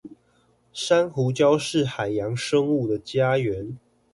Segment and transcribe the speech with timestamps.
[0.73, 3.75] 珊瑚礁是海洋生物的家園